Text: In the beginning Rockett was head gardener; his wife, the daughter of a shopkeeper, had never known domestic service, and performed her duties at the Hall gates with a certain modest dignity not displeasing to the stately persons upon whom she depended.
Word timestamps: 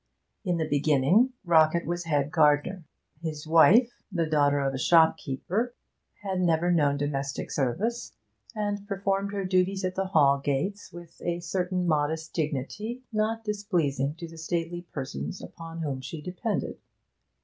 In 0.43 0.57
the 0.57 0.67
beginning 0.67 1.33
Rockett 1.45 1.85
was 1.85 2.05
head 2.05 2.31
gardener; 2.31 2.85
his 3.21 3.45
wife, 3.45 4.01
the 4.11 4.25
daughter 4.25 4.57
of 4.59 4.73
a 4.73 4.79
shopkeeper, 4.79 5.75
had 6.23 6.39
never 6.41 6.71
known 6.71 6.97
domestic 6.97 7.51
service, 7.51 8.11
and 8.55 8.87
performed 8.87 9.31
her 9.31 9.45
duties 9.45 9.85
at 9.85 9.93
the 9.93 10.05
Hall 10.05 10.39
gates 10.39 10.91
with 10.91 11.21
a 11.23 11.39
certain 11.39 11.85
modest 11.85 12.33
dignity 12.33 13.03
not 13.13 13.43
displeasing 13.43 14.15
to 14.15 14.27
the 14.27 14.39
stately 14.39 14.81
persons 14.91 15.39
upon 15.39 15.81
whom 15.83 16.01
she 16.01 16.19
depended. 16.19 16.79